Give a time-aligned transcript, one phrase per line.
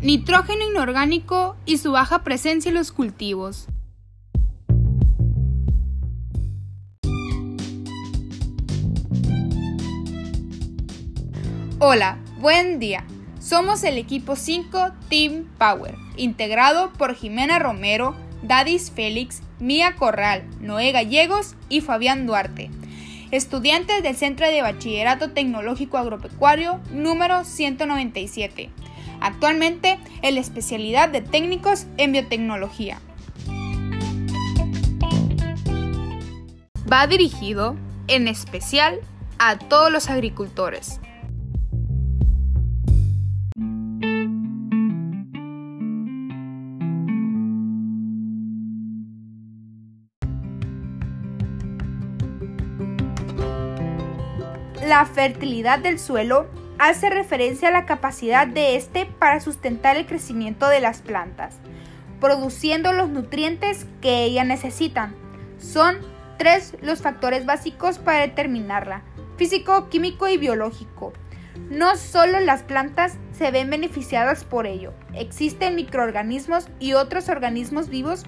[0.00, 3.66] Nitrógeno inorgánico y su baja presencia en los cultivos.
[11.80, 13.04] Hola, buen día.
[13.40, 20.92] Somos el equipo 5 Team Power, integrado por Jimena Romero, Dadis Félix, Mía Corral, Noé
[20.92, 22.70] Gallegos y Fabián Duarte,
[23.30, 28.70] estudiantes del Centro de Bachillerato Tecnológico Agropecuario número 197,
[29.20, 33.00] actualmente en la especialidad de técnicos en biotecnología.
[36.90, 37.76] Va dirigido,
[38.06, 39.00] en especial,
[39.38, 41.00] a todos los agricultores
[54.86, 56.46] La fertilidad del suelo
[56.78, 61.56] hace referencia a la capacidad de éste para sustentar el crecimiento de las plantas,
[62.20, 65.12] produciendo los nutrientes que ellas necesitan.
[65.58, 65.96] Son
[66.38, 69.02] tres los factores básicos para determinarla,
[69.36, 71.12] físico, químico y biológico.
[71.68, 78.22] No solo las plantas se ven beneficiadas por ello, existen microorganismos y otros organismos vivos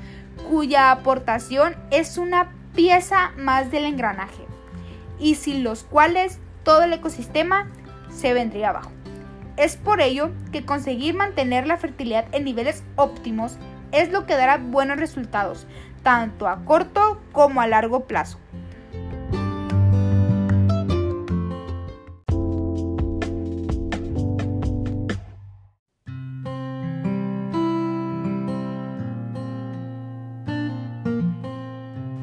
[0.51, 4.43] cuya aportación es una pieza más del engranaje,
[5.21, 7.67] y sin los cuales todo el ecosistema
[8.11, 8.93] se vendría abajo.
[9.57, 13.57] Es por ello que conseguir mantener la fertilidad en niveles óptimos
[13.91, 15.67] es lo que dará buenos resultados,
[16.03, 18.39] tanto a corto como a largo plazo.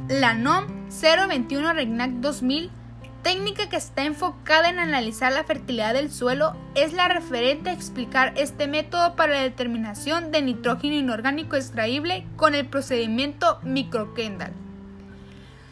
[0.08, 0.68] La NOM
[1.02, 2.85] 021 REGNAC 2000
[3.26, 8.34] técnica que está enfocada en analizar la fertilidad del suelo es la referente a explicar
[8.38, 14.52] este método para la determinación de nitrógeno inorgánico extraíble con el procedimiento microkendall.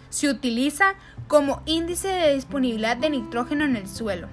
[0.10, 0.96] Se utiliza
[1.28, 4.30] como índice de disponibilidad de nitrógeno en el suelo.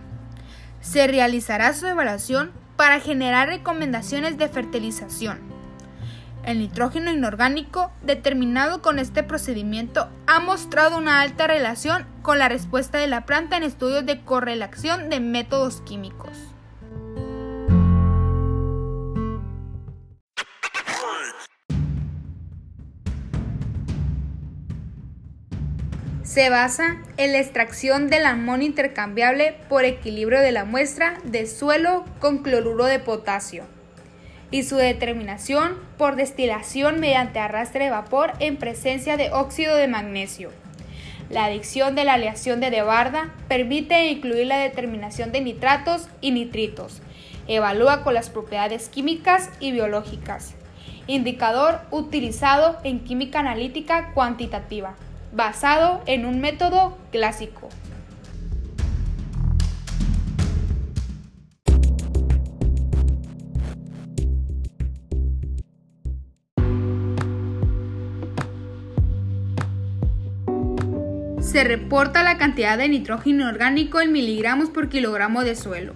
[0.81, 5.50] Se realizará su evaluación para generar recomendaciones de fertilización.
[6.45, 12.99] El nitrógeno inorgánico, determinado con este procedimiento, ha mostrado una alta relación con la respuesta
[12.99, 16.31] de la planta en estudios de correlación de métodos químicos.
[26.23, 32.05] Se basa en la extracción del amonio intercambiable por equilibrio de la muestra de suelo
[32.21, 33.65] con cloruro de potasio
[34.51, 40.51] y su determinación por destilación mediante arrastre de vapor en presencia de óxido de magnesio.
[41.31, 47.03] La adicción de la aleación de Debarda permite incluir la determinación de nitratos y nitritos.
[47.47, 50.55] Evalúa con las propiedades químicas y biológicas.
[51.07, 54.97] Indicador utilizado en química analítica cuantitativa,
[55.33, 57.69] basado en un método clásico.
[71.51, 75.95] Se reporta la cantidad de nitrógeno orgánico en miligramos por kilogramo de suelo.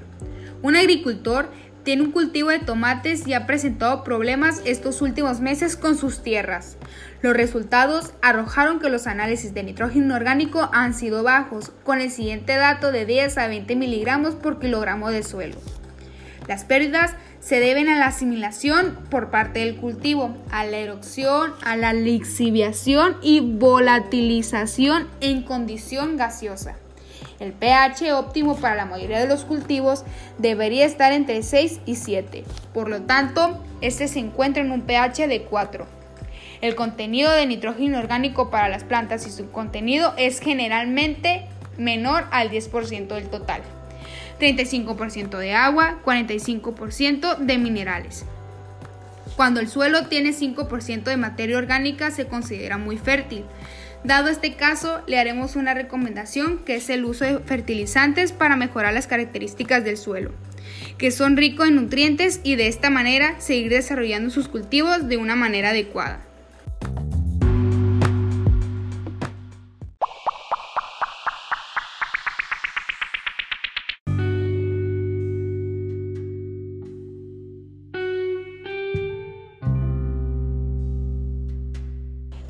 [0.62, 1.48] Un agricultor
[1.84, 6.76] tiene un cultivo de tomates y ha presentado problemas estos últimos meses con sus tierras.
[7.22, 12.56] Los resultados arrojaron que los análisis de nitrógeno orgánico han sido bajos, con el siguiente
[12.56, 15.58] dato de 10 a 20 miligramos por kilogramo de suelo.
[16.48, 17.14] Las pérdidas
[17.44, 23.18] se deben a la asimilación por parte del cultivo, a la erupción, a la lixiviación
[23.20, 26.76] y volatilización en condición gaseosa.
[27.40, 30.04] El pH óptimo para la mayoría de los cultivos
[30.38, 32.44] debería estar entre 6 y 7.
[32.72, 35.86] Por lo tanto, este se encuentra en un pH de 4.
[36.62, 42.50] El contenido de nitrógeno orgánico para las plantas y su contenido es generalmente menor al
[42.50, 43.60] 10% del total.
[44.38, 48.24] 35% de agua, 45% de minerales.
[49.36, 53.44] Cuando el suelo tiene 5% de materia orgánica se considera muy fértil.
[54.04, 58.92] Dado este caso, le haremos una recomendación que es el uso de fertilizantes para mejorar
[58.92, 60.30] las características del suelo,
[60.98, 65.36] que son ricos en nutrientes y de esta manera seguir desarrollando sus cultivos de una
[65.36, 66.20] manera adecuada.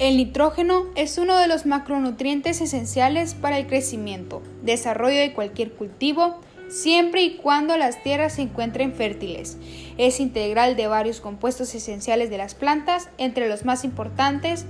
[0.00, 6.40] El nitrógeno es uno de los macronutrientes esenciales para el crecimiento, desarrollo de cualquier cultivo,
[6.68, 9.56] siempre y cuando las tierras se encuentren fértiles.
[9.96, 14.66] Es integral de varios compuestos esenciales de las plantas, entre los más importantes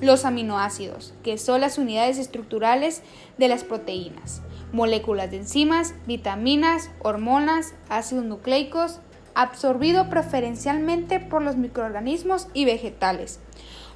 [0.00, 3.02] los aminoácidos, que son las unidades estructurales
[3.38, 4.40] de las proteínas,
[4.72, 9.00] moléculas de enzimas, vitaminas, hormonas, ácidos nucleicos,
[9.34, 13.40] absorbido preferencialmente por los microorganismos y vegetales.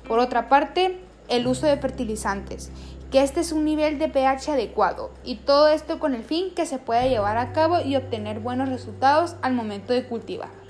[0.07, 2.71] Por otra parte, el uso de fertilizantes,
[3.11, 6.67] que este es un nivel de pH adecuado, y todo esto con el fin que
[6.67, 10.64] se pueda llevar a cabo y obtener buenos resultados al momento de cultivar.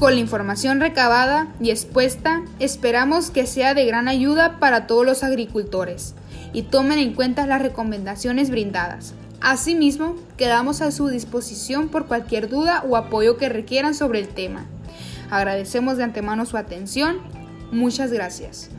[0.00, 5.22] Con la información recabada y expuesta, esperamos que sea de gran ayuda para todos los
[5.22, 6.14] agricultores
[6.54, 9.12] y tomen en cuenta las recomendaciones brindadas.
[9.42, 14.64] Asimismo, quedamos a su disposición por cualquier duda o apoyo que requieran sobre el tema.
[15.28, 17.18] Agradecemos de antemano su atención.
[17.70, 18.70] Muchas gracias.